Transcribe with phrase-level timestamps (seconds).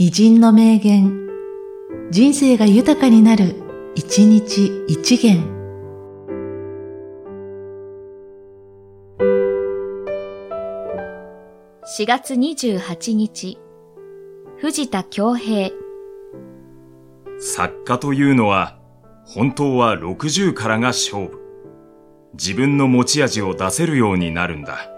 [0.00, 1.26] 偉人の名言、
[2.12, 3.56] 人生が豊かになる、
[3.96, 5.42] 一日一元。
[11.98, 13.58] 4月28日、
[14.58, 15.70] 藤田恭平。
[17.40, 18.78] 作家というのは、
[19.24, 21.40] 本当は60からが勝負。
[22.34, 24.97] 自分の持ち味を出せるようになるんだ。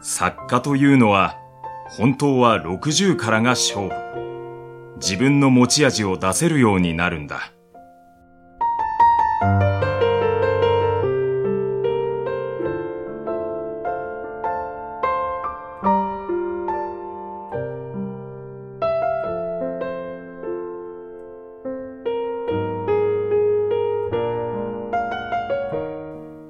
[0.00, 1.36] 作家というのは、
[1.88, 4.96] 本当は60からが勝負。
[4.96, 7.52] 自分の持ち味を出せるようになるんだ。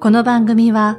[0.00, 0.98] この番組は、